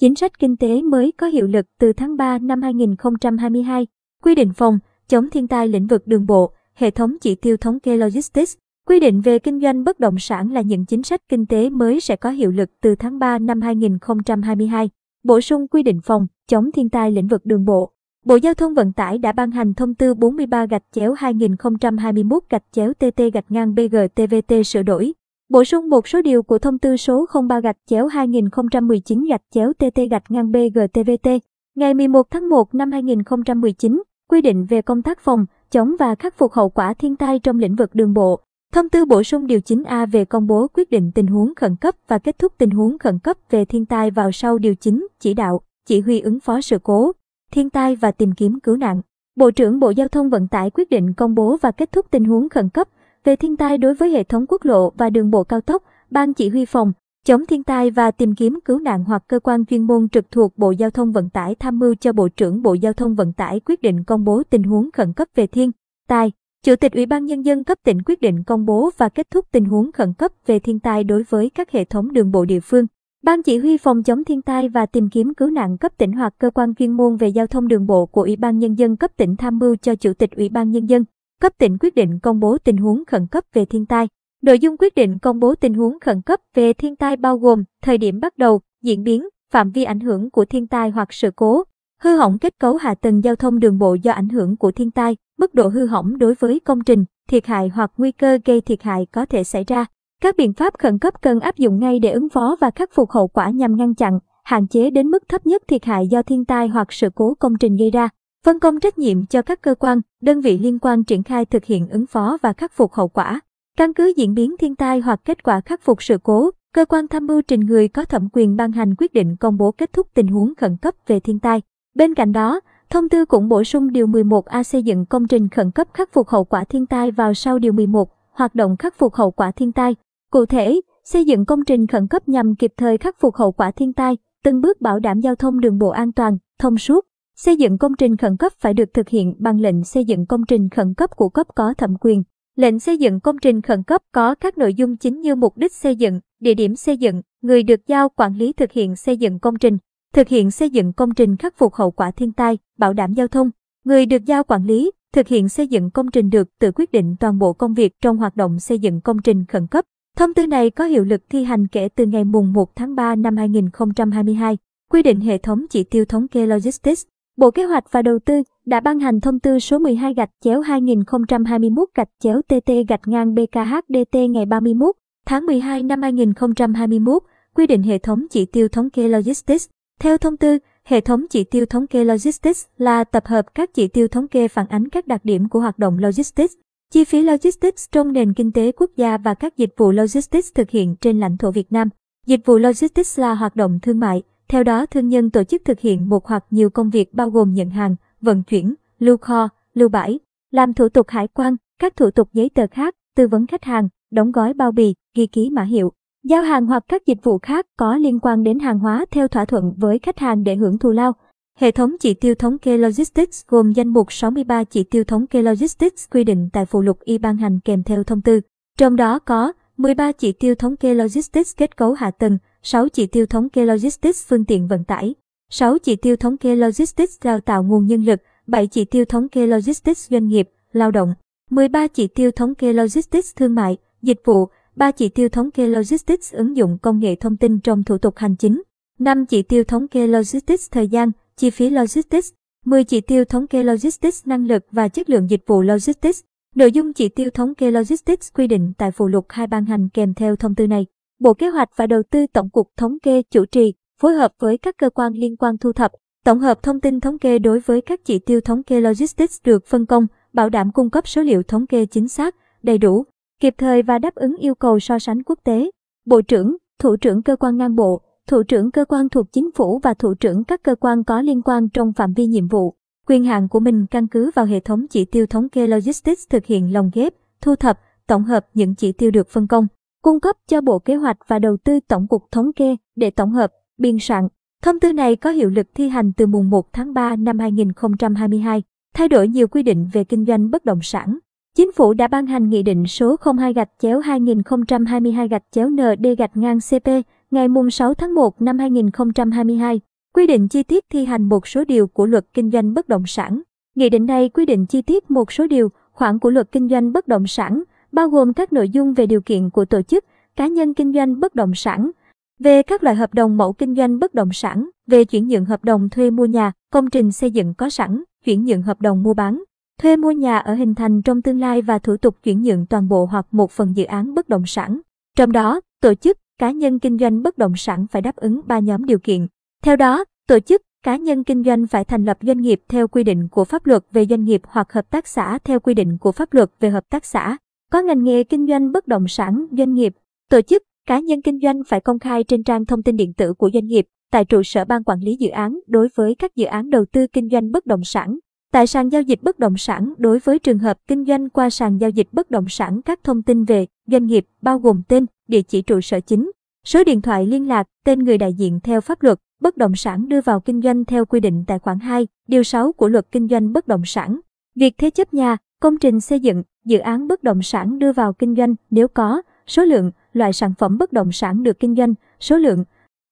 Chính 0.00 0.14
sách 0.14 0.38
kinh 0.38 0.56
tế 0.56 0.82
mới 0.82 1.12
có 1.16 1.26
hiệu 1.26 1.46
lực 1.46 1.66
từ 1.78 1.92
tháng 1.92 2.16
3 2.16 2.38
năm 2.38 2.62
2022. 2.62 3.86
Quy 4.22 4.34
định 4.34 4.52
phòng, 4.52 4.78
chống 5.08 5.30
thiên 5.30 5.48
tai 5.48 5.68
lĩnh 5.68 5.86
vực 5.86 6.06
đường 6.06 6.26
bộ, 6.26 6.52
hệ 6.74 6.90
thống 6.90 7.16
chỉ 7.20 7.34
tiêu 7.34 7.56
thống 7.56 7.80
kê 7.80 7.96
logistics. 7.96 8.56
Quy 8.86 9.00
định 9.00 9.20
về 9.20 9.38
kinh 9.38 9.60
doanh 9.60 9.84
bất 9.84 10.00
động 10.00 10.18
sản 10.18 10.52
là 10.52 10.60
những 10.60 10.86
chính 10.86 11.02
sách 11.02 11.20
kinh 11.28 11.46
tế 11.46 11.70
mới 11.70 12.00
sẽ 12.00 12.16
có 12.16 12.30
hiệu 12.30 12.50
lực 12.50 12.70
từ 12.82 12.94
tháng 12.94 13.18
3 13.18 13.38
năm 13.38 13.60
2022. 13.60 14.90
Bổ 15.24 15.40
sung 15.40 15.68
quy 15.68 15.82
định 15.82 16.00
phòng, 16.04 16.26
chống 16.48 16.72
thiên 16.72 16.88
tai 16.88 17.12
lĩnh 17.12 17.28
vực 17.28 17.46
đường 17.46 17.64
bộ. 17.64 17.92
Bộ 18.24 18.36
Giao 18.36 18.54
thông 18.54 18.74
Vận 18.74 18.92
tải 18.92 19.18
đã 19.18 19.32
ban 19.32 19.50
hành 19.50 19.74
thông 19.74 19.94
tư 19.94 20.14
43 20.14 20.66
gạch 20.66 20.84
chéo 20.92 21.12
2021 21.12 22.42
gạch 22.50 22.64
chéo 22.72 22.92
TT 22.94 23.22
gạch 23.32 23.50
ngang 23.50 23.74
BGTVT 23.74 24.66
sửa 24.66 24.82
đổi. 24.82 25.12
Bổ 25.50 25.64
sung 25.64 25.88
một 25.88 26.08
số 26.08 26.22
điều 26.22 26.42
của 26.42 26.58
thông 26.58 26.78
tư 26.78 26.96
số 26.96 27.26
03 27.48 27.60
gạch 27.60 27.76
chéo 27.86 28.06
2019 28.06 29.24
gạch 29.24 29.42
chéo 29.54 29.72
TT 29.72 30.00
gạch 30.10 30.30
ngang 30.30 30.52
BGTVT 30.52 31.28
ngày 31.74 31.94
11 31.94 32.30
tháng 32.30 32.48
1 32.48 32.74
năm 32.74 32.92
2019, 32.92 34.02
quy 34.28 34.40
định 34.40 34.66
về 34.66 34.82
công 34.82 35.02
tác 35.02 35.20
phòng, 35.20 35.46
chống 35.70 35.96
và 35.98 36.14
khắc 36.14 36.38
phục 36.38 36.52
hậu 36.52 36.68
quả 36.68 36.94
thiên 36.94 37.16
tai 37.16 37.38
trong 37.38 37.58
lĩnh 37.58 37.76
vực 37.76 37.94
đường 37.94 38.14
bộ. 38.14 38.40
Thông 38.72 38.88
tư 38.88 39.04
bổ 39.04 39.22
sung 39.22 39.46
điều 39.46 39.58
9A 39.58 40.06
về 40.06 40.24
công 40.24 40.46
bố 40.46 40.66
quyết 40.74 40.90
định 40.90 41.12
tình 41.14 41.26
huống 41.26 41.54
khẩn 41.54 41.76
cấp 41.76 41.94
và 42.08 42.18
kết 42.18 42.38
thúc 42.38 42.52
tình 42.58 42.70
huống 42.70 42.98
khẩn 42.98 43.18
cấp 43.18 43.36
về 43.50 43.64
thiên 43.64 43.86
tai 43.86 44.10
vào 44.10 44.32
sau 44.32 44.58
điều 44.58 44.74
9, 44.74 45.06
chỉ 45.20 45.34
đạo, 45.34 45.60
chỉ 45.86 46.00
huy 46.00 46.20
ứng 46.20 46.40
phó 46.40 46.60
sự 46.60 46.78
cố, 46.82 47.12
thiên 47.52 47.70
tai 47.70 47.96
và 47.96 48.10
tìm 48.10 48.32
kiếm 48.32 48.60
cứu 48.60 48.76
nạn. 48.76 49.00
Bộ 49.36 49.50
trưởng 49.50 49.80
Bộ 49.80 49.90
Giao 49.90 50.08
thông 50.08 50.30
Vận 50.30 50.48
tải 50.48 50.70
quyết 50.70 50.90
định 50.90 51.14
công 51.14 51.34
bố 51.34 51.56
và 51.56 51.70
kết 51.70 51.92
thúc 51.92 52.06
tình 52.10 52.24
huống 52.24 52.48
khẩn 52.48 52.68
cấp 52.68 52.88
về 53.24 53.36
thiên 53.36 53.56
tai 53.56 53.78
đối 53.78 53.94
với 53.94 54.10
hệ 54.10 54.24
thống 54.24 54.44
quốc 54.48 54.64
lộ 54.64 54.90
và 54.90 55.10
đường 55.10 55.30
bộ 55.30 55.44
cao 55.44 55.60
tốc, 55.60 55.82
Ban 56.10 56.34
chỉ 56.34 56.48
huy 56.48 56.64
phòng 56.64 56.92
chống 57.24 57.46
thiên 57.46 57.64
tai 57.64 57.90
và 57.90 58.10
tìm 58.10 58.34
kiếm 58.34 58.58
cứu 58.64 58.78
nạn 58.78 59.04
hoặc 59.04 59.24
cơ 59.28 59.40
quan 59.40 59.66
chuyên 59.66 59.82
môn 59.82 60.08
trực 60.08 60.30
thuộc 60.30 60.58
Bộ 60.58 60.70
Giao 60.70 60.90
thông 60.90 61.12
Vận 61.12 61.30
tải 61.30 61.54
tham 61.54 61.78
mưu 61.78 61.94
cho 61.94 62.12
Bộ 62.12 62.28
trưởng 62.28 62.62
Bộ 62.62 62.74
Giao 62.74 62.92
thông 62.92 63.14
Vận 63.14 63.32
tải 63.32 63.60
quyết 63.60 63.82
định 63.82 64.04
công 64.04 64.24
bố 64.24 64.42
tình 64.50 64.62
huống 64.62 64.90
khẩn 64.92 65.12
cấp 65.12 65.28
về 65.34 65.46
thiên 65.46 65.70
tai. 66.08 66.32
Chủ 66.64 66.76
tịch 66.76 66.92
Ủy 66.92 67.06
ban 67.06 67.24
Nhân 67.24 67.44
dân 67.44 67.64
cấp 67.64 67.78
tỉnh 67.84 68.02
quyết 68.02 68.20
định 68.20 68.44
công 68.44 68.66
bố 68.66 68.90
và 68.96 69.08
kết 69.08 69.30
thúc 69.30 69.46
tình 69.52 69.64
huống 69.64 69.92
khẩn 69.92 70.14
cấp 70.14 70.32
về 70.46 70.58
thiên 70.58 70.80
tai 70.80 71.04
đối 71.04 71.22
với 71.22 71.50
các 71.50 71.70
hệ 71.70 71.84
thống 71.84 72.12
đường 72.12 72.30
bộ 72.30 72.44
địa 72.44 72.60
phương. 72.60 72.86
Ban 73.24 73.42
chỉ 73.42 73.58
huy 73.58 73.76
phòng 73.76 74.02
chống 74.02 74.24
thiên 74.24 74.42
tai 74.42 74.68
và 74.68 74.86
tìm 74.86 75.10
kiếm 75.10 75.34
cứu 75.34 75.50
nạn 75.50 75.78
cấp 75.78 75.92
tỉnh 75.98 76.12
hoặc 76.12 76.34
cơ 76.38 76.50
quan 76.50 76.74
chuyên 76.74 76.92
môn 76.92 77.16
về 77.16 77.28
giao 77.28 77.46
thông 77.46 77.68
đường 77.68 77.86
bộ 77.86 78.06
của 78.06 78.22
Ủy 78.22 78.36
ban 78.36 78.58
Nhân 78.58 78.78
dân 78.78 78.96
cấp 78.96 79.10
tỉnh 79.16 79.36
tham 79.36 79.58
mưu 79.58 79.76
cho 79.76 79.94
Chủ 79.94 80.12
tịch 80.14 80.30
Ủy 80.36 80.48
ban 80.48 80.70
Nhân 80.70 80.86
dân 80.86 81.04
cấp 81.40 81.52
tỉnh 81.58 81.78
quyết 81.80 81.94
định 81.94 82.18
công 82.18 82.40
bố 82.40 82.58
tình 82.58 82.76
huống 82.76 83.04
khẩn 83.04 83.26
cấp 83.26 83.44
về 83.52 83.64
thiên 83.64 83.86
tai. 83.86 84.08
Nội 84.42 84.58
dung 84.58 84.76
quyết 84.76 84.94
định 84.94 85.18
công 85.18 85.40
bố 85.40 85.54
tình 85.54 85.74
huống 85.74 86.00
khẩn 86.00 86.22
cấp 86.22 86.40
về 86.54 86.72
thiên 86.72 86.96
tai 86.96 87.16
bao 87.16 87.38
gồm 87.38 87.64
thời 87.82 87.98
điểm 87.98 88.20
bắt 88.20 88.38
đầu, 88.38 88.60
diễn 88.82 89.02
biến, 89.02 89.28
phạm 89.52 89.70
vi 89.70 89.84
ảnh 89.84 90.00
hưởng 90.00 90.30
của 90.30 90.44
thiên 90.44 90.66
tai 90.66 90.90
hoặc 90.90 91.12
sự 91.12 91.30
cố, 91.36 91.64
hư 92.00 92.16
hỏng 92.16 92.38
kết 92.38 92.58
cấu 92.58 92.76
hạ 92.76 92.94
tầng 92.94 93.24
giao 93.24 93.36
thông 93.36 93.58
đường 93.58 93.78
bộ 93.78 93.94
do 93.94 94.12
ảnh 94.12 94.28
hưởng 94.28 94.56
của 94.56 94.70
thiên 94.70 94.90
tai, 94.90 95.16
mức 95.38 95.54
độ 95.54 95.68
hư 95.68 95.86
hỏng 95.86 96.18
đối 96.18 96.34
với 96.34 96.60
công 96.60 96.84
trình, 96.84 97.04
thiệt 97.28 97.46
hại 97.46 97.68
hoặc 97.68 97.92
nguy 97.96 98.12
cơ 98.12 98.38
gây 98.44 98.60
thiệt 98.60 98.82
hại 98.82 99.06
có 99.12 99.26
thể 99.26 99.44
xảy 99.44 99.64
ra. 99.64 99.86
Các 100.22 100.36
biện 100.36 100.52
pháp 100.52 100.78
khẩn 100.78 100.98
cấp 100.98 101.14
cần 101.22 101.40
áp 101.40 101.56
dụng 101.56 101.78
ngay 101.78 101.98
để 101.98 102.10
ứng 102.10 102.28
phó 102.28 102.56
và 102.60 102.70
khắc 102.70 102.90
phục 102.94 103.10
hậu 103.10 103.28
quả 103.28 103.50
nhằm 103.50 103.76
ngăn 103.76 103.94
chặn, 103.94 104.18
hạn 104.44 104.66
chế 104.66 104.90
đến 104.90 105.06
mức 105.06 105.22
thấp 105.28 105.46
nhất 105.46 105.62
thiệt 105.68 105.84
hại 105.84 106.08
do 106.08 106.22
thiên 106.22 106.44
tai 106.44 106.68
hoặc 106.68 106.92
sự 106.92 107.08
cố 107.14 107.34
công 107.34 107.58
trình 107.60 107.76
gây 107.76 107.90
ra. 107.90 108.08
Phân 108.44 108.60
công 108.60 108.80
trách 108.80 108.98
nhiệm 108.98 109.26
cho 109.26 109.42
các 109.42 109.62
cơ 109.62 109.74
quan, 109.74 110.00
đơn 110.20 110.40
vị 110.40 110.58
liên 110.58 110.78
quan 110.78 111.04
triển 111.04 111.22
khai 111.22 111.44
thực 111.44 111.64
hiện 111.64 111.88
ứng 111.88 112.06
phó 112.06 112.38
và 112.42 112.52
khắc 112.52 112.72
phục 112.72 112.92
hậu 112.92 113.08
quả. 113.08 113.40
Căn 113.76 113.94
cứ 113.94 114.12
diễn 114.16 114.34
biến 114.34 114.56
thiên 114.56 114.76
tai 114.76 115.00
hoặc 115.00 115.20
kết 115.24 115.42
quả 115.42 115.60
khắc 115.60 115.82
phục 115.82 116.02
sự 116.02 116.18
cố, 116.22 116.50
cơ 116.74 116.84
quan 116.84 117.08
tham 117.08 117.26
mưu 117.26 117.42
trình 117.42 117.60
người 117.60 117.88
có 117.88 118.04
thẩm 118.04 118.28
quyền 118.32 118.56
ban 118.56 118.72
hành 118.72 118.94
quyết 118.98 119.12
định 119.12 119.36
công 119.36 119.56
bố 119.56 119.72
kết 119.72 119.92
thúc 119.92 120.06
tình 120.14 120.26
huống 120.26 120.54
khẩn 120.54 120.76
cấp 120.76 120.94
về 121.06 121.20
thiên 121.20 121.38
tai. 121.38 121.62
Bên 121.94 122.14
cạnh 122.14 122.32
đó, 122.32 122.60
thông 122.90 123.08
tư 123.08 123.24
cũng 123.24 123.48
bổ 123.48 123.64
sung 123.64 123.92
điều 123.92 124.06
11A 124.06 124.62
xây 124.62 124.82
dựng 124.82 125.06
công 125.06 125.26
trình 125.28 125.48
khẩn 125.48 125.70
cấp 125.70 125.88
khắc 125.94 126.12
phục 126.12 126.28
hậu 126.28 126.44
quả 126.44 126.64
thiên 126.64 126.86
tai 126.86 127.10
vào 127.10 127.34
sau 127.34 127.58
điều 127.58 127.72
11, 127.72 128.08
hoạt 128.32 128.54
động 128.54 128.76
khắc 128.76 128.98
phục 128.98 129.14
hậu 129.14 129.30
quả 129.30 129.50
thiên 129.50 129.72
tai. 129.72 129.96
Cụ 130.30 130.46
thể, 130.46 130.80
xây 131.04 131.24
dựng 131.24 131.44
công 131.44 131.64
trình 131.64 131.86
khẩn 131.86 132.06
cấp 132.06 132.28
nhằm 132.28 132.54
kịp 132.54 132.72
thời 132.76 132.98
khắc 132.98 133.20
phục 133.20 133.36
hậu 133.36 133.52
quả 133.52 133.70
thiên 133.70 133.92
tai, 133.92 134.16
từng 134.44 134.60
bước 134.60 134.80
bảo 134.80 134.98
đảm 134.98 135.20
giao 135.20 135.34
thông 135.34 135.60
đường 135.60 135.78
bộ 135.78 135.88
an 135.88 136.12
toàn, 136.12 136.38
thông 136.58 136.78
suốt. 136.78 137.09
Xây 137.44 137.56
dựng 137.56 137.78
công 137.78 137.92
trình 137.98 138.16
khẩn 138.16 138.36
cấp 138.36 138.52
phải 138.58 138.74
được 138.74 138.94
thực 138.94 139.08
hiện 139.08 139.34
bằng 139.38 139.60
lệnh 139.60 139.84
xây 139.84 140.04
dựng 140.04 140.26
công 140.26 140.40
trình 140.48 140.68
khẩn 140.68 140.94
cấp 140.94 141.10
của 141.16 141.28
cấp 141.28 141.46
có 141.54 141.74
thẩm 141.78 141.94
quyền. 142.00 142.22
Lệnh 142.56 142.80
xây 142.80 142.98
dựng 142.98 143.20
công 143.20 143.38
trình 143.38 143.62
khẩn 143.62 143.82
cấp 143.82 144.02
có 144.12 144.34
các 144.34 144.58
nội 144.58 144.74
dung 144.74 144.96
chính 144.96 145.20
như 145.20 145.34
mục 145.34 145.56
đích 145.56 145.72
xây 145.72 145.96
dựng, 145.96 146.20
địa 146.40 146.54
điểm 146.54 146.76
xây 146.76 146.96
dựng, 146.96 147.22
người 147.42 147.62
được 147.62 147.80
giao 147.86 148.08
quản 148.08 148.34
lý 148.34 148.52
thực 148.52 148.72
hiện 148.72 148.96
xây 148.96 149.16
dựng 149.16 149.38
công 149.38 149.58
trình, 149.58 149.78
thực 150.14 150.28
hiện 150.28 150.50
xây 150.50 150.70
dựng 150.70 150.92
công 150.92 151.14
trình 151.14 151.36
khắc 151.36 151.58
phục 151.58 151.74
hậu 151.74 151.90
quả 151.90 152.10
thiên 152.10 152.32
tai, 152.32 152.58
bảo 152.78 152.92
đảm 152.92 153.12
giao 153.12 153.28
thông. 153.28 153.50
Người 153.84 154.06
được 154.06 154.24
giao 154.24 154.44
quản 154.44 154.64
lý, 154.64 154.90
thực 155.12 155.28
hiện 155.28 155.48
xây 155.48 155.68
dựng 155.68 155.90
công 155.90 156.10
trình 156.10 156.30
được 156.30 156.58
tự 156.58 156.72
quyết 156.74 156.92
định 156.92 157.16
toàn 157.20 157.38
bộ 157.38 157.52
công 157.52 157.74
việc 157.74 157.92
trong 158.02 158.16
hoạt 158.16 158.36
động 158.36 158.58
xây 158.58 158.78
dựng 158.78 159.00
công 159.00 159.22
trình 159.22 159.44
khẩn 159.44 159.66
cấp. 159.66 159.84
Thông 160.16 160.34
tư 160.34 160.46
này 160.46 160.70
có 160.70 160.84
hiệu 160.84 161.04
lực 161.04 161.22
thi 161.30 161.44
hành 161.44 161.68
kể 161.68 161.88
từ 161.88 162.06
ngày 162.06 162.24
mùng 162.24 162.52
1 162.52 162.76
tháng 162.76 162.94
3 162.94 163.14
năm 163.14 163.36
2022, 163.36 164.58
quy 164.90 165.02
định 165.02 165.20
hệ 165.20 165.38
thống 165.38 165.66
chỉ 165.70 165.84
tiêu 165.84 166.04
thống 166.04 166.28
kê 166.28 166.46
Logistics. 166.46 167.04
Bộ 167.40 167.50
Kế 167.50 167.64
hoạch 167.64 167.84
và 167.92 168.02
Đầu 168.02 168.18
tư 168.18 168.42
đã 168.66 168.80
ban 168.80 169.00
hành 169.00 169.20
thông 169.20 169.40
tư 169.40 169.58
số 169.58 169.78
12 169.78 170.14
gạch 170.14 170.30
chéo 170.44 170.60
2021 170.60 171.88
gạch 171.94 172.08
chéo 172.22 172.40
TT 172.42 172.72
gạch 172.88 173.08
ngang 173.08 173.34
BKHDT 173.34 174.16
ngày 174.30 174.46
31 174.46 174.90
tháng 175.26 175.46
12 175.46 175.82
năm 175.82 176.02
2021, 176.02 177.22
quy 177.54 177.66
định 177.66 177.82
hệ 177.82 177.98
thống 177.98 178.26
chỉ 178.30 178.44
tiêu 178.44 178.68
thống 178.68 178.90
kê 178.90 179.08
Logistics. 179.08 179.68
Theo 180.00 180.18
thông 180.18 180.36
tư, 180.36 180.58
hệ 180.84 181.00
thống 181.00 181.26
chỉ 181.30 181.44
tiêu 181.44 181.66
thống 181.66 181.86
kê 181.86 182.04
Logistics 182.04 182.64
là 182.78 183.04
tập 183.04 183.26
hợp 183.26 183.54
các 183.54 183.74
chỉ 183.74 183.88
tiêu 183.88 184.08
thống 184.08 184.28
kê 184.28 184.48
phản 184.48 184.66
ánh 184.68 184.88
các 184.88 185.06
đặc 185.06 185.24
điểm 185.24 185.48
của 185.48 185.60
hoạt 185.60 185.78
động 185.78 185.98
Logistics, 185.98 186.54
chi 186.92 187.04
phí 187.04 187.22
Logistics 187.22 187.88
trong 187.92 188.12
nền 188.12 188.32
kinh 188.32 188.52
tế 188.52 188.72
quốc 188.72 188.90
gia 188.96 189.18
và 189.18 189.34
các 189.34 189.56
dịch 189.56 189.74
vụ 189.76 189.90
Logistics 189.90 190.54
thực 190.54 190.70
hiện 190.70 190.96
trên 191.00 191.20
lãnh 191.20 191.36
thổ 191.36 191.50
Việt 191.50 191.72
Nam. 191.72 191.88
Dịch 192.26 192.40
vụ 192.46 192.58
Logistics 192.58 193.18
là 193.18 193.34
hoạt 193.34 193.56
động 193.56 193.78
thương 193.82 193.98
mại, 193.98 194.22
theo 194.50 194.64
đó 194.64 194.86
thương 194.86 195.08
nhân 195.08 195.30
tổ 195.30 195.44
chức 195.44 195.62
thực 195.64 195.80
hiện 195.80 196.08
một 196.08 196.26
hoặc 196.26 196.44
nhiều 196.50 196.70
công 196.70 196.90
việc 196.90 197.14
bao 197.14 197.30
gồm 197.30 197.54
nhận 197.54 197.70
hàng, 197.70 197.96
vận 198.20 198.42
chuyển, 198.42 198.74
lưu 198.98 199.16
kho, 199.16 199.48
lưu 199.74 199.88
bãi, 199.88 200.18
làm 200.50 200.74
thủ 200.74 200.88
tục 200.88 201.08
hải 201.08 201.28
quan, 201.28 201.56
các 201.78 201.96
thủ 201.96 202.10
tục 202.10 202.28
giấy 202.32 202.50
tờ 202.54 202.66
khác, 202.70 202.94
tư 203.16 203.28
vấn 203.28 203.46
khách 203.46 203.64
hàng, 203.64 203.88
đóng 204.10 204.32
gói 204.32 204.54
bao 204.54 204.72
bì, 204.72 204.94
ghi 205.16 205.26
ký 205.26 205.50
mã 205.50 205.62
hiệu, 205.62 205.92
giao 206.24 206.42
hàng 206.42 206.66
hoặc 206.66 206.84
các 206.88 207.06
dịch 207.06 207.18
vụ 207.22 207.38
khác 207.38 207.66
có 207.76 207.96
liên 207.96 208.18
quan 208.20 208.42
đến 208.42 208.58
hàng 208.58 208.78
hóa 208.78 209.04
theo 209.10 209.28
thỏa 209.28 209.44
thuận 209.44 209.72
với 209.76 209.98
khách 209.98 210.18
hàng 210.18 210.44
để 210.44 210.56
hưởng 210.56 210.78
thù 210.78 210.90
lao. 210.90 211.12
Hệ 211.58 211.70
thống 211.70 211.96
chỉ 212.00 212.14
tiêu 212.14 212.34
thống 212.34 212.58
kê 212.58 212.78
Logistics 212.78 213.46
gồm 213.48 213.72
danh 213.72 213.88
mục 213.88 214.12
63 214.12 214.64
chỉ 214.64 214.84
tiêu 214.84 215.04
thống 215.04 215.26
kê 215.26 215.42
Logistics 215.42 216.08
quy 216.10 216.24
định 216.24 216.48
tại 216.52 216.66
phụ 216.66 216.82
lục 216.82 217.00
y 217.04 217.18
ban 217.18 217.36
hành 217.36 217.60
kèm 217.60 217.82
theo 217.82 218.04
thông 218.04 218.20
tư. 218.20 218.40
Trong 218.78 218.96
đó 218.96 219.18
có 219.18 219.52
13 219.76 220.12
chỉ 220.12 220.32
tiêu 220.32 220.54
thống 220.54 220.76
kê 220.76 220.94
Logistics 220.94 221.56
kết 221.56 221.76
cấu 221.76 221.92
hạ 221.92 222.10
tầng, 222.10 222.38
6 222.62 222.88
chỉ 222.88 223.06
tiêu 223.06 223.26
thống 223.26 223.48
kê 223.48 223.64
Logistics 223.64 224.26
phương 224.26 224.44
tiện 224.44 224.68
vận 224.68 224.84
tải, 224.84 225.14
6 225.50 225.78
chỉ 225.78 225.96
tiêu 225.96 226.16
thống 226.16 226.36
kê 226.36 226.56
Logistics 226.56 227.24
đào 227.24 227.40
tạo 227.40 227.62
nguồn 227.62 227.86
nhân 227.86 228.04
lực, 228.04 228.20
7 228.46 228.66
chỉ 228.66 228.84
tiêu 228.84 229.04
thống 229.04 229.28
kê 229.28 229.46
Logistics 229.46 230.10
doanh 230.10 230.28
nghiệp, 230.28 230.50
lao 230.72 230.90
động, 230.90 231.14
13 231.50 231.86
chỉ 231.86 232.06
tiêu 232.06 232.30
thống 232.30 232.54
kê 232.54 232.72
Logistics 232.72 233.36
thương 233.36 233.54
mại, 233.54 233.76
dịch 234.02 234.20
vụ, 234.24 234.48
3 234.76 234.90
chỉ 234.90 235.08
tiêu 235.08 235.28
thống 235.28 235.50
kê 235.50 235.66
Logistics 235.66 236.34
ứng 236.34 236.56
dụng 236.56 236.78
công 236.82 236.98
nghệ 236.98 237.14
thông 237.14 237.36
tin 237.36 237.60
trong 237.60 237.84
thủ 237.84 237.98
tục 237.98 238.16
hành 238.16 238.36
chính, 238.36 238.62
5 238.98 239.26
chỉ 239.26 239.42
tiêu 239.42 239.64
thống 239.64 239.88
kê 239.88 240.06
Logistics 240.06 240.70
thời 240.70 240.88
gian, 240.88 241.10
chi 241.36 241.50
phí 241.50 241.70
Logistics, 241.70 242.32
10 242.64 242.84
chỉ 242.84 243.00
tiêu 243.00 243.24
thống 243.24 243.46
kê 243.46 243.62
Logistics 243.62 244.26
năng 244.26 244.46
lực 244.46 244.66
và 244.72 244.88
chất 244.88 245.10
lượng 245.10 245.30
dịch 245.30 245.42
vụ 245.46 245.62
Logistics. 245.62 246.20
Nội 246.54 246.72
dung 246.72 246.92
chỉ 246.92 247.08
tiêu 247.08 247.30
thống 247.30 247.54
kê 247.54 247.70
Logistics 247.70 248.32
quy 248.34 248.46
định 248.46 248.72
tại 248.78 248.90
phụ 248.90 249.08
lục 249.08 249.26
2 249.28 249.46
ban 249.46 249.66
hành 249.66 249.88
kèm 249.88 250.14
theo 250.14 250.36
thông 250.36 250.54
tư 250.54 250.66
này. 250.66 250.86
Bộ 251.20 251.34
Kế 251.34 251.48
hoạch 251.48 251.68
và 251.76 251.86
Đầu 251.86 252.02
tư 252.10 252.26
Tổng 252.32 252.50
cục 252.50 252.70
Thống 252.76 252.98
kê 253.02 253.22
chủ 253.30 253.44
trì, 253.44 253.74
phối 254.00 254.14
hợp 254.14 254.32
với 254.38 254.58
các 254.58 254.78
cơ 254.78 254.90
quan 254.90 255.12
liên 255.12 255.36
quan 255.36 255.58
thu 255.58 255.72
thập, 255.72 255.92
tổng 256.24 256.38
hợp 256.38 256.62
thông 256.62 256.80
tin 256.80 257.00
thống 257.00 257.18
kê 257.18 257.38
đối 257.38 257.60
với 257.60 257.80
các 257.80 258.00
chỉ 258.04 258.18
tiêu 258.18 258.40
thống 258.40 258.62
kê 258.62 258.80
Logistics 258.80 259.36
được 259.44 259.66
phân 259.66 259.86
công, 259.86 260.06
bảo 260.32 260.48
đảm 260.48 260.72
cung 260.72 260.90
cấp 260.90 261.08
số 261.08 261.22
liệu 261.22 261.42
thống 261.42 261.66
kê 261.66 261.86
chính 261.86 262.08
xác, 262.08 262.36
đầy 262.62 262.78
đủ, 262.78 263.04
kịp 263.40 263.54
thời 263.58 263.82
và 263.82 263.98
đáp 263.98 264.14
ứng 264.14 264.36
yêu 264.36 264.54
cầu 264.54 264.80
so 264.80 264.98
sánh 264.98 265.22
quốc 265.22 265.38
tế. 265.44 265.70
Bộ 266.06 266.20
trưởng, 266.20 266.56
Thủ 266.78 266.96
trưởng 266.96 267.22
cơ 267.22 267.36
quan 267.36 267.56
ngang 267.56 267.76
bộ, 267.76 268.00
Thủ 268.28 268.42
trưởng 268.42 268.70
cơ 268.70 268.84
quan 268.84 269.08
thuộc 269.08 269.32
chính 269.32 269.50
phủ 269.54 269.78
và 269.82 269.94
thủ 269.94 270.14
trưởng 270.14 270.44
các 270.44 270.62
cơ 270.62 270.74
quan 270.74 271.04
có 271.04 271.20
liên 271.22 271.42
quan 271.42 271.68
trong 271.68 271.92
phạm 271.92 272.12
vi 272.12 272.26
nhiệm 272.26 272.48
vụ, 272.48 272.74
quyền 273.06 273.24
hạn 273.24 273.48
của 273.48 273.60
mình 273.60 273.86
căn 273.90 274.08
cứ 274.08 274.30
vào 274.34 274.46
hệ 274.46 274.60
thống 274.60 274.86
chỉ 274.90 275.04
tiêu 275.04 275.26
thống 275.26 275.48
kê 275.48 275.66
Logistics 275.66 276.22
thực 276.30 276.46
hiện 276.46 276.72
lồng 276.72 276.90
ghép, 276.94 277.14
thu 277.40 277.54
thập, 277.54 277.80
tổng 278.06 278.24
hợp 278.24 278.46
những 278.54 278.74
chỉ 278.74 278.92
tiêu 278.92 279.10
được 279.10 279.28
phân 279.28 279.46
công, 279.46 279.66
cung 280.02 280.20
cấp 280.20 280.36
cho 280.48 280.60
Bộ 280.60 280.78
Kế 280.78 280.94
hoạch 280.94 281.16
và 281.26 281.38
Đầu 281.38 281.56
tư 281.56 281.80
Tổng 281.88 282.08
cục 282.08 282.24
Thống 282.32 282.52
kê 282.52 282.76
để 282.96 283.10
tổng 283.10 283.30
hợp, 283.30 283.52
biên 283.78 283.98
soạn. 284.00 284.28
Thông 284.62 284.80
tư 284.80 284.92
này 284.92 285.16
có 285.16 285.30
hiệu 285.30 285.50
lực 285.50 285.66
thi 285.74 285.88
hành 285.88 286.12
từ 286.12 286.26
mùng 286.26 286.50
1 286.50 286.72
tháng 286.72 286.94
3 286.94 287.16
năm 287.16 287.38
2022, 287.38 288.62
thay 288.94 289.08
đổi 289.08 289.28
nhiều 289.28 289.48
quy 289.48 289.62
định 289.62 289.88
về 289.92 290.04
kinh 290.04 290.24
doanh 290.24 290.50
bất 290.50 290.64
động 290.64 290.82
sản. 290.82 291.18
Chính 291.56 291.72
phủ 291.72 291.94
đã 291.94 292.08
ban 292.08 292.26
hành 292.26 292.48
Nghị 292.48 292.62
định 292.62 292.86
số 292.86 293.16
02 293.38 293.52
gạch 293.52 293.68
chéo 293.78 294.00
2022 294.00 295.28
gạch 295.28 295.42
chéo 295.50 295.70
ND 295.70 296.06
gạch 296.18 296.36
ngang 296.36 296.58
CP 296.70 296.88
ngày 297.30 297.48
mùng 297.48 297.70
6 297.70 297.94
tháng 297.94 298.14
1 298.14 298.42
năm 298.42 298.58
2022 298.58 299.80
quy 300.14 300.26
định 300.26 300.48
chi 300.48 300.62
tiết 300.62 300.84
thi 300.90 301.04
hành 301.04 301.28
một 301.28 301.46
số 301.46 301.64
điều 301.64 301.86
của 301.86 302.06
luật 302.06 302.26
kinh 302.34 302.50
doanh 302.50 302.74
bất 302.74 302.88
động 302.88 303.06
sản. 303.06 303.42
Nghị 303.74 303.88
định 303.88 304.06
này 304.06 304.28
quy 304.28 304.46
định 304.46 304.66
chi 304.66 304.82
tiết 304.82 305.10
một 305.10 305.32
số 305.32 305.46
điều, 305.46 305.68
khoản 305.92 306.18
của 306.18 306.30
luật 306.30 306.52
kinh 306.52 306.68
doanh 306.68 306.92
bất 306.92 307.08
động 307.08 307.26
sản, 307.26 307.62
bao 307.92 308.08
gồm 308.08 308.32
các 308.32 308.52
nội 308.52 308.68
dung 308.68 308.94
về 308.94 309.06
điều 309.06 309.20
kiện 309.20 309.50
của 309.50 309.64
tổ 309.64 309.82
chức, 309.82 310.04
cá 310.36 310.46
nhân 310.46 310.74
kinh 310.74 310.92
doanh 310.92 311.20
bất 311.20 311.34
động 311.34 311.54
sản, 311.54 311.90
về 312.38 312.62
các 312.62 312.84
loại 312.84 312.96
hợp 312.96 313.14
đồng 313.14 313.36
mẫu 313.36 313.52
kinh 313.52 313.74
doanh 313.74 313.98
bất 313.98 314.14
động 314.14 314.32
sản, 314.32 314.68
về 314.86 315.04
chuyển 315.04 315.28
nhượng 315.28 315.44
hợp 315.44 315.64
đồng 315.64 315.88
thuê 315.88 316.10
mua 316.10 316.24
nhà, 316.24 316.52
công 316.72 316.90
trình 316.90 317.12
xây 317.12 317.30
dựng 317.30 317.54
có 317.54 317.70
sẵn, 317.70 318.02
chuyển 318.24 318.44
nhượng 318.44 318.62
hợp 318.62 318.80
đồng 318.80 319.02
mua 319.02 319.14
bán, 319.14 319.42
thuê 319.82 319.96
mua 319.96 320.10
nhà 320.10 320.38
ở 320.38 320.54
hình 320.54 320.74
thành 320.74 321.02
trong 321.02 321.22
tương 321.22 321.40
lai 321.40 321.62
và 321.62 321.78
thủ 321.78 321.96
tục 321.96 322.16
chuyển 322.22 322.42
nhượng 322.42 322.66
toàn 322.66 322.88
bộ 322.88 323.04
hoặc 323.04 323.26
một 323.30 323.50
phần 323.50 323.76
dự 323.76 323.84
án 323.84 324.14
bất 324.14 324.28
động 324.28 324.46
sản. 324.46 324.80
Trong 325.16 325.32
đó, 325.32 325.60
tổ 325.80 325.94
chức, 325.94 326.18
cá 326.38 326.50
nhân 326.50 326.78
kinh 326.78 326.98
doanh 326.98 327.22
bất 327.22 327.38
động 327.38 327.56
sản 327.56 327.86
phải 327.86 328.02
đáp 328.02 328.16
ứng 328.16 328.40
3 328.46 328.58
nhóm 328.58 328.84
điều 328.84 328.98
kiện. 328.98 329.26
Theo 329.62 329.76
đó, 329.76 330.04
tổ 330.28 330.40
chức, 330.40 330.62
cá 330.82 330.96
nhân 330.96 331.24
kinh 331.24 331.44
doanh 331.44 331.66
phải 331.66 331.84
thành 331.84 332.04
lập 332.04 332.18
doanh 332.22 332.40
nghiệp 332.40 332.62
theo 332.68 332.88
quy 332.88 333.04
định 333.04 333.28
của 333.28 333.44
pháp 333.44 333.66
luật 333.66 333.84
về 333.92 334.06
doanh 334.06 334.24
nghiệp 334.24 334.40
hoặc 334.44 334.72
hợp 334.72 334.90
tác 334.90 335.08
xã 335.08 335.38
theo 335.44 335.60
quy 335.60 335.74
định 335.74 335.98
của 335.98 336.12
pháp 336.12 336.32
luật 336.32 336.50
về 336.60 336.70
hợp 336.70 336.84
tác 336.90 337.04
xã, 337.04 337.36
có 337.70 337.82
ngành 337.82 338.04
nghề 338.04 338.24
kinh 338.24 338.46
doanh 338.46 338.72
bất 338.72 338.86
động 338.86 339.08
sản 339.08 339.46
doanh 339.58 339.74
nghiệp. 339.74 339.94
Tổ 340.30 340.40
chức, 340.40 340.62
cá 340.86 340.98
nhân 340.98 341.22
kinh 341.22 341.40
doanh 341.40 341.62
phải 341.66 341.80
công 341.80 341.98
khai 341.98 342.24
trên 342.24 342.42
trang 342.42 342.66
thông 342.66 342.82
tin 342.82 342.96
điện 342.96 343.12
tử 343.12 343.34
của 343.34 343.50
doanh 343.54 343.66
nghiệp, 343.66 343.86
tại 344.10 344.24
trụ 344.24 344.42
sở 344.42 344.64
ban 344.64 344.84
quản 344.84 345.00
lý 345.00 345.16
dự 345.16 345.28
án 345.28 345.58
đối 345.66 345.88
với 345.94 346.14
các 346.14 346.36
dự 346.36 346.46
án 346.46 346.70
đầu 346.70 346.84
tư 346.84 347.06
kinh 347.06 347.28
doanh 347.28 347.52
bất 347.52 347.66
động 347.66 347.84
sản. 347.84 348.18
Tại 348.52 348.66
sàn 348.66 348.88
giao 348.88 349.02
dịch 349.02 349.22
bất 349.22 349.38
động 349.38 349.56
sản 349.56 349.94
đối 349.98 350.18
với 350.18 350.38
trường 350.38 350.58
hợp 350.58 350.78
kinh 350.88 351.04
doanh 351.04 351.30
qua 351.30 351.50
sàn 351.50 351.78
giao 351.78 351.90
dịch 351.90 352.08
bất 352.12 352.30
động 352.30 352.48
sản 352.48 352.82
các 352.82 353.04
thông 353.04 353.22
tin 353.22 353.44
về 353.44 353.66
doanh 353.86 354.06
nghiệp 354.06 354.26
bao 354.42 354.58
gồm 354.58 354.82
tên, 354.88 355.06
địa 355.28 355.42
chỉ 355.42 355.62
trụ 355.62 355.80
sở 355.80 356.00
chính, 356.00 356.30
số 356.64 356.84
điện 356.84 357.00
thoại 357.02 357.26
liên 357.26 357.48
lạc, 357.48 357.66
tên 357.84 357.98
người 357.98 358.18
đại 358.18 358.34
diện 358.34 358.60
theo 358.62 358.80
pháp 358.80 359.02
luật, 359.02 359.18
bất 359.40 359.56
động 359.56 359.76
sản 359.76 360.08
đưa 360.08 360.20
vào 360.20 360.40
kinh 360.40 360.62
doanh 360.62 360.84
theo 360.84 361.04
quy 361.04 361.20
định 361.20 361.44
tại 361.46 361.58
khoản 361.58 361.78
2, 361.78 362.06
điều 362.28 362.42
6 362.42 362.72
của 362.72 362.88
luật 362.88 363.06
kinh 363.12 363.28
doanh 363.28 363.52
bất 363.52 363.68
động 363.68 363.82
sản. 363.84 364.20
Việc 364.54 364.74
thế 364.78 364.90
chấp 364.90 365.14
nhà, 365.14 365.36
công 365.60 365.78
trình 365.78 366.00
xây 366.00 366.20
dựng, 366.20 366.42
dự 366.70 366.78
án 366.78 367.08
bất 367.08 367.22
động 367.22 367.42
sản 367.42 367.78
đưa 367.78 367.92
vào 367.92 368.12
kinh 368.12 368.34
doanh 368.36 368.54
nếu 368.70 368.88
có, 368.88 369.22
số 369.46 369.64
lượng, 369.64 369.90
loại 370.12 370.32
sản 370.32 370.52
phẩm 370.58 370.78
bất 370.78 370.92
động 370.92 371.12
sản 371.12 371.42
được 371.42 371.58
kinh 371.58 371.74
doanh, 371.74 371.94
số 372.20 372.36
lượng, 372.36 372.64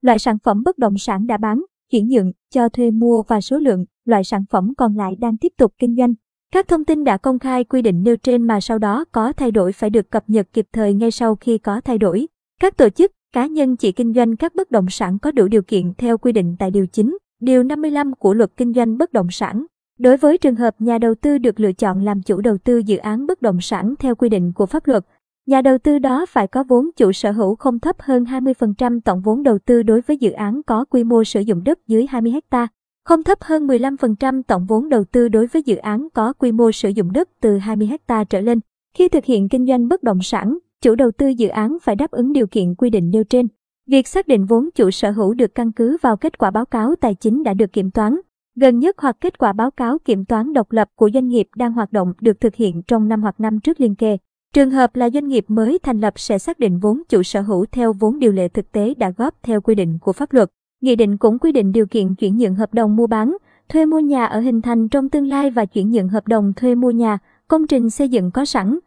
loại 0.02 0.18
sản 0.18 0.38
phẩm 0.44 0.62
bất 0.64 0.78
động 0.78 0.98
sản 0.98 1.26
đã 1.26 1.36
bán, 1.36 1.64
chuyển 1.90 2.08
nhượng, 2.08 2.32
cho 2.54 2.68
thuê 2.68 2.90
mua 2.90 3.22
và 3.28 3.40
số 3.40 3.58
lượng, 3.58 3.84
loại 4.04 4.24
sản 4.24 4.44
phẩm 4.50 4.72
còn 4.76 4.96
lại 4.96 5.16
đang 5.20 5.36
tiếp 5.36 5.52
tục 5.56 5.74
kinh 5.78 5.96
doanh. 5.96 6.14
Các 6.52 6.68
thông 6.68 6.84
tin 6.84 7.04
đã 7.04 7.16
công 7.16 7.38
khai 7.38 7.64
quy 7.64 7.82
định 7.82 8.02
nêu 8.02 8.16
trên 8.16 8.42
mà 8.42 8.60
sau 8.60 8.78
đó 8.78 9.04
có 9.12 9.32
thay 9.32 9.50
đổi 9.50 9.72
phải 9.72 9.90
được 9.90 10.10
cập 10.10 10.24
nhật 10.30 10.48
kịp 10.52 10.66
thời 10.72 10.94
ngay 10.94 11.10
sau 11.10 11.36
khi 11.36 11.58
có 11.58 11.80
thay 11.80 11.98
đổi. 11.98 12.28
Các 12.60 12.76
tổ 12.76 12.88
chức, 12.88 13.12
cá 13.32 13.46
nhân 13.46 13.76
chỉ 13.76 13.92
kinh 13.92 14.14
doanh 14.14 14.36
các 14.36 14.54
bất 14.54 14.70
động 14.70 14.86
sản 14.90 15.18
có 15.18 15.30
đủ 15.30 15.48
điều 15.48 15.62
kiện 15.62 15.94
theo 15.98 16.18
quy 16.18 16.32
định 16.32 16.56
tại 16.58 16.70
Điều 16.70 16.86
9, 16.86 17.18
Điều 17.40 17.62
55 17.62 18.14
của 18.14 18.34
Luật 18.34 18.50
Kinh 18.56 18.72
doanh 18.72 18.98
Bất 18.98 19.12
động 19.12 19.30
sản. 19.30 19.66
Đối 19.98 20.16
với 20.16 20.38
trường 20.38 20.56
hợp 20.56 20.74
nhà 20.78 20.98
đầu 20.98 21.14
tư 21.14 21.38
được 21.38 21.60
lựa 21.60 21.72
chọn 21.72 22.04
làm 22.04 22.22
chủ 22.22 22.40
đầu 22.40 22.58
tư 22.58 22.78
dự 22.78 22.96
án 22.96 23.26
bất 23.26 23.42
động 23.42 23.60
sản 23.60 23.94
theo 23.98 24.14
quy 24.14 24.28
định 24.28 24.52
của 24.52 24.66
pháp 24.66 24.86
luật, 24.86 25.04
nhà 25.46 25.62
đầu 25.62 25.78
tư 25.78 25.98
đó 25.98 26.26
phải 26.28 26.46
có 26.46 26.64
vốn 26.68 26.90
chủ 26.96 27.12
sở 27.12 27.30
hữu 27.30 27.54
không 27.56 27.78
thấp 27.78 27.96
hơn 27.98 28.24
20% 28.24 29.00
tổng 29.04 29.20
vốn 29.20 29.42
đầu 29.42 29.58
tư 29.58 29.82
đối 29.82 30.00
với 30.00 30.16
dự 30.16 30.30
án 30.30 30.62
có 30.66 30.84
quy 30.84 31.04
mô 31.04 31.24
sử 31.24 31.40
dụng 31.40 31.64
đất 31.64 31.78
dưới 31.86 32.06
20 32.08 32.32
ha, 32.50 32.68
không 33.04 33.22
thấp 33.22 33.38
hơn 33.40 33.66
15% 33.66 34.42
tổng 34.42 34.66
vốn 34.66 34.88
đầu 34.88 35.04
tư 35.04 35.28
đối 35.28 35.46
với 35.46 35.62
dự 35.62 35.76
án 35.76 36.08
có 36.14 36.32
quy 36.32 36.52
mô 36.52 36.72
sử 36.72 36.88
dụng 36.88 37.12
đất 37.12 37.28
từ 37.40 37.58
20 37.58 37.88
ha 38.08 38.24
trở 38.24 38.40
lên. 38.40 38.60
Khi 38.94 39.08
thực 39.08 39.24
hiện 39.24 39.48
kinh 39.48 39.66
doanh 39.66 39.88
bất 39.88 40.02
động 40.02 40.22
sản, 40.22 40.58
chủ 40.82 40.94
đầu 40.94 41.10
tư 41.10 41.28
dự 41.28 41.48
án 41.48 41.76
phải 41.82 41.96
đáp 41.96 42.10
ứng 42.10 42.32
điều 42.32 42.46
kiện 42.46 42.74
quy 42.74 42.90
định 42.90 43.10
nêu 43.10 43.24
trên. 43.24 43.46
Việc 43.86 44.08
xác 44.08 44.28
định 44.28 44.44
vốn 44.44 44.68
chủ 44.74 44.90
sở 44.90 45.10
hữu 45.10 45.34
được 45.34 45.54
căn 45.54 45.72
cứ 45.72 45.96
vào 46.02 46.16
kết 46.16 46.38
quả 46.38 46.50
báo 46.50 46.64
cáo 46.64 46.94
tài 47.00 47.14
chính 47.14 47.42
đã 47.42 47.54
được 47.54 47.72
kiểm 47.72 47.90
toán, 47.90 48.20
gần 48.60 48.78
nhất 48.78 48.96
hoặc 48.98 49.16
kết 49.20 49.38
quả 49.38 49.52
báo 49.52 49.70
cáo 49.70 49.98
kiểm 49.98 50.24
toán 50.24 50.52
độc 50.52 50.72
lập 50.72 50.88
của 50.94 51.10
doanh 51.14 51.28
nghiệp 51.28 51.48
đang 51.56 51.72
hoạt 51.72 51.92
động 51.92 52.12
được 52.20 52.40
thực 52.40 52.54
hiện 52.54 52.82
trong 52.82 53.08
năm 53.08 53.22
hoặc 53.22 53.40
năm 53.40 53.60
trước 53.60 53.80
liên 53.80 53.94
kề. 53.94 54.16
Trường 54.54 54.70
hợp 54.70 54.96
là 54.96 55.10
doanh 55.10 55.28
nghiệp 55.28 55.44
mới 55.48 55.78
thành 55.82 56.00
lập 56.00 56.14
sẽ 56.16 56.38
xác 56.38 56.58
định 56.58 56.78
vốn 56.78 57.02
chủ 57.08 57.22
sở 57.22 57.40
hữu 57.40 57.66
theo 57.72 57.92
vốn 57.92 58.18
điều 58.18 58.32
lệ 58.32 58.48
thực 58.48 58.72
tế 58.72 58.94
đã 58.94 59.10
góp 59.10 59.34
theo 59.42 59.60
quy 59.60 59.74
định 59.74 59.98
của 60.00 60.12
pháp 60.12 60.32
luật. 60.32 60.50
Nghị 60.80 60.96
định 60.96 61.16
cũng 61.16 61.38
quy 61.38 61.52
định 61.52 61.72
điều 61.72 61.86
kiện 61.86 62.14
chuyển 62.14 62.36
nhượng 62.36 62.54
hợp 62.54 62.74
đồng 62.74 62.96
mua 62.96 63.06
bán, 63.06 63.36
thuê 63.68 63.86
mua 63.86 64.00
nhà 64.00 64.24
ở 64.24 64.40
hình 64.40 64.62
thành 64.62 64.88
trong 64.88 65.08
tương 65.08 65.26
lai 65.26 65.50
và 65.50 65.64
chuyển 65.64 65.90
nhượng 65.90 66.08
hợp 66.08 66.28
đồng 66.28 66.52
thuê 66.56 66.74
mua 66.74 66.90
nhà, 66.90 67.18
công 67.48 67.66
trình 67.66 67.90
xây 67.90 68.08
dựng 68.08 68.30
có 68.30 68.44
sẵn. 68.44 68.78